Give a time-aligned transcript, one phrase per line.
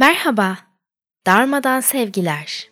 [0.00, 0.58] Merhaba,
[1.26, 2.70] darmadan sevgiler.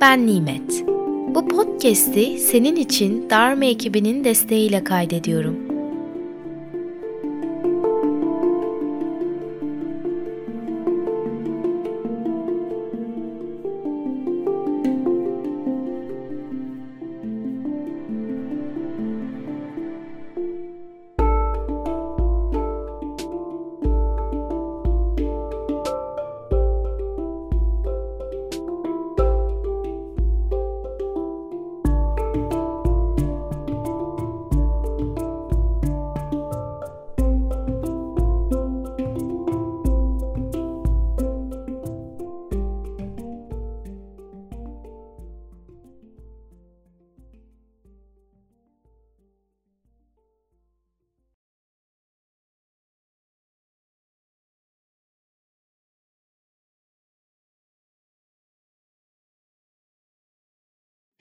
[0.00, 0.84] Ben Nimet.
[1.34, 5.59] Bu podcast'i senin için Dharma ekibinin desteğiyle kaydediyorum.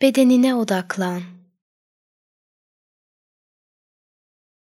[0.02, 1.22] Bedenine odaklan.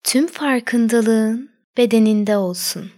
[0.03, 2.93] Tüm farkındalığın bedeninde olsun.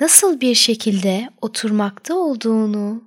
[0.00, 3.04] Nasıl bir şekilde oturmakta olduğunu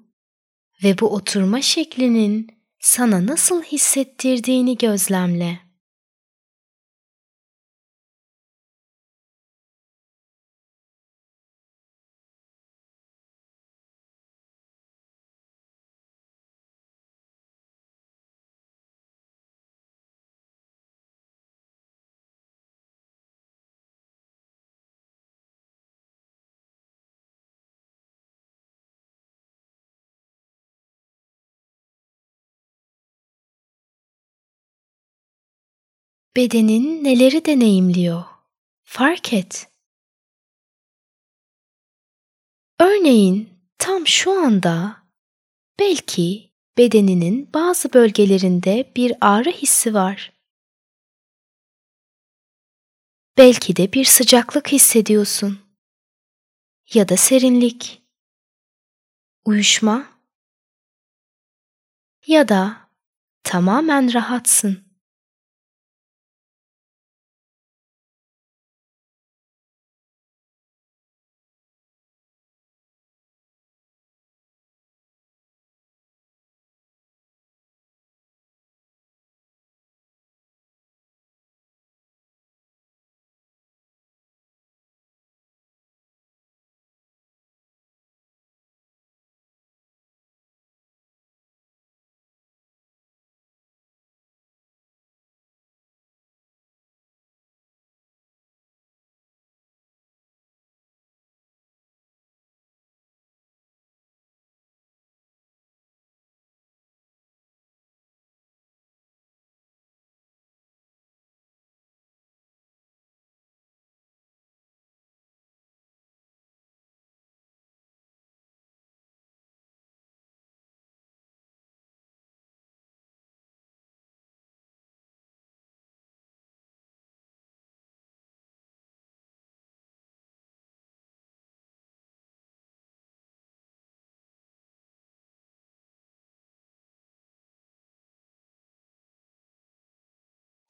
[0.83, 5.64] ve bu oturma şeklinin sana nasıl hissettirdiğini gözlemle.
[36.36, 38.23] Bedenin neleri deneyimliyor?
[38.83, 39.72] Fark et.
[42.79, 45.03] Örneğin tam şu anda
[45.79, 50.34] belki bedeninin bazı bölgelerinde bir ağrı hissi var.
[53.38, 55.59] Belki de bir sıcaklık hissediyorsun
[56.94, 58.02] ya da serinlik,
[59.46, 60.07] uyuşma
[62.28, 62.90] ya da
[63.44, 64.84] tamamen rahatsın.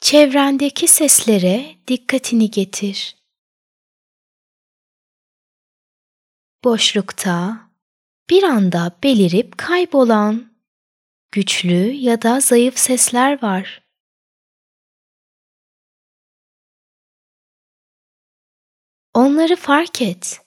[0.05, 3.15] Çevrendeki seslere dikkatini getir.
[6.63, 7.59] Boşlukta
[8.29, 10.53] bir anda belirip kaybolan
[11.31, 13.83] güçlü ya da zayıf sesler var.
[19.13, 20.44] Onları fark et.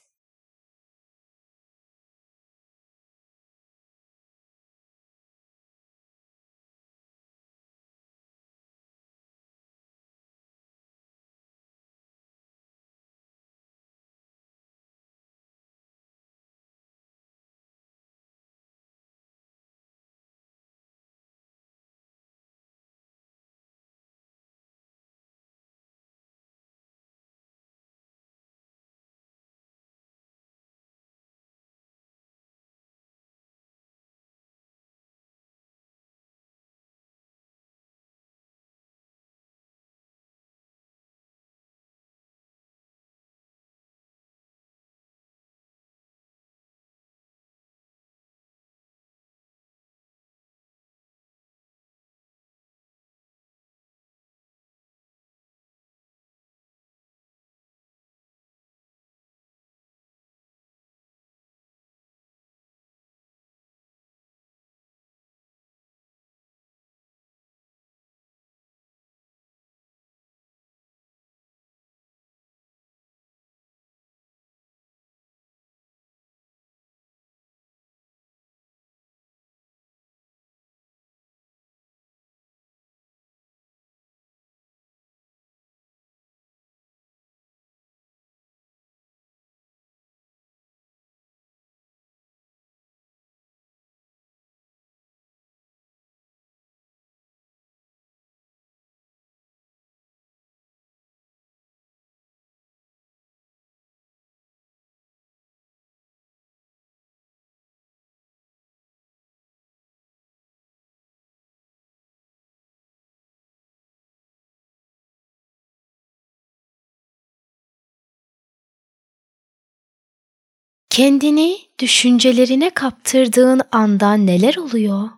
[120.91, 125.09] Kendini düşüncelerine kaptırdığın anda neler oluyor?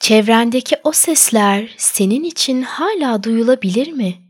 [0.00, 4.22] Çevrendeki o sesler senin için hala duyulabilir mi?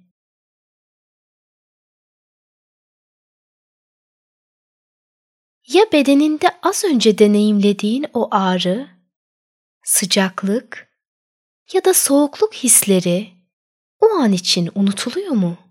[5.68, 8.88] Ya bedeninde az önce deneyimlediğin o ağrı,
[9.84, 10.88] sıcaklık
[11.72, 13.32] ya da soğukluk hisleri
[14.00, 15.67] o an için unutuluyor mu?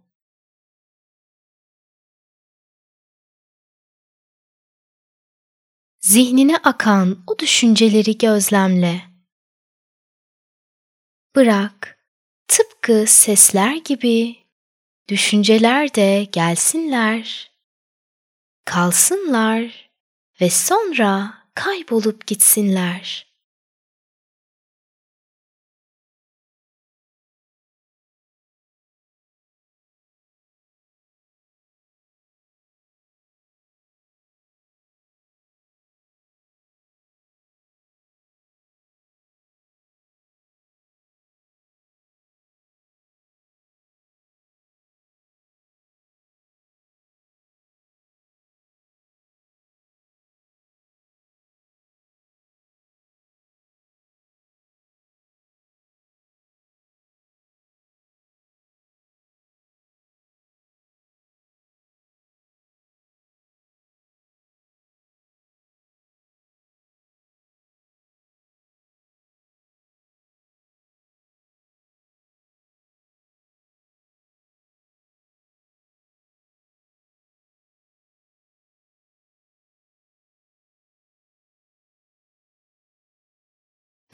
[6.08, 9.02] Zihnine akan o düşünceleri gözlemle.
[11.36, 12.00] Bırak,
[12.48, 14.36] tıpkı sesler gibi
[15.10, 17.52] düşünceler de gelsinler,
[18.66, 19.90] kalsınlar
[20.42, 23.27] ve sonra kaybolup gitsinler.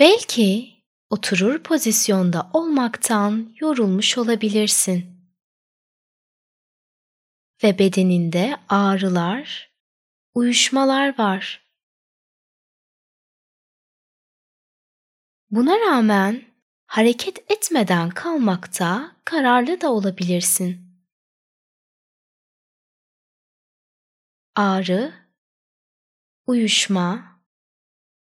[0.03, 0.73] Belki
[1.09, 5.29] oturur pozisyonda olmaktan yorulmuş olabilirsin.
[7.63, 9.71] Ve bedeninde ağrılar,
[10.33, 11.71] uyuşmalar var.
[15.51, 16.43] Buna rağmen
[16.85, 20.99] hareket etmeden kalmakta kararlı da olabilirsin.
[24.55, 25.13] Ağrı,
[26.47, 27.41] uyuşma,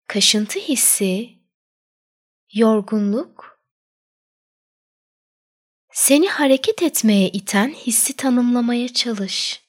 [0.08, 1.43] kaşıntı hissi
[2.54, 3.60] yorgunluk,
[5.92, 9.63] seni hareket etmeye iten hissi tanımlamaya çalış.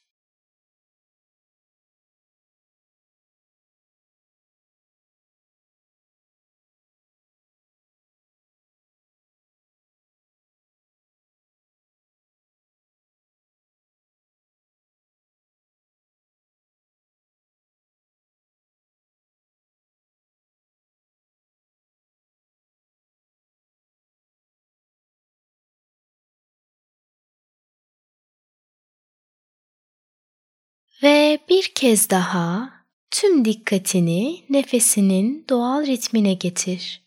[31.03, 32.69] Ve bir kez daha
[33.11, 37.04] tüm dikkatini nefesinin doğal ritmine getir.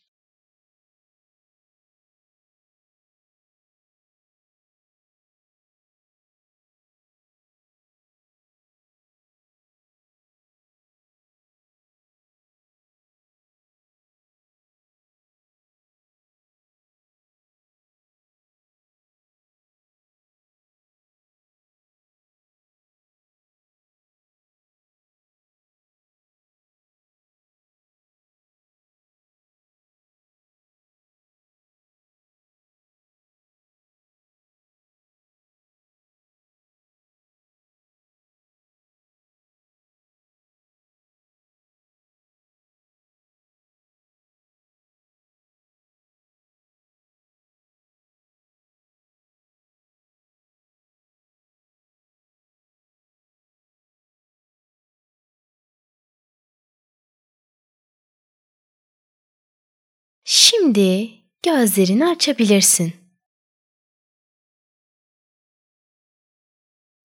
[60.30, 61.10] Şimdi
[61.42, 62.94] gözlerini açabilirsin.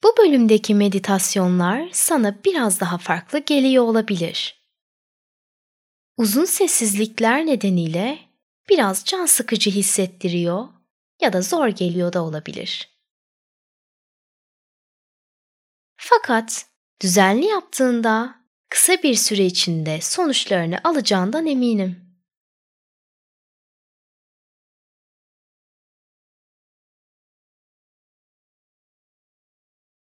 [0.03, 4.67] Bu bölümdeki meditasyonlar sana biraz daha farklı geliyor olabilir.
[6.17, 8.19] Uzun sessizlikler nedeniyle
[8.69, 10.67] biraz can sıkıcı hissettiriyor
[11.21, 12.99] ya da zor geliyor da olabilir.
[15.95, 16.65] Fakat
[17.01, 18.35] düzenli yaptığında
[18.69, 22.02] kısa bir süre içinde sonuçlarını alacağından eminim.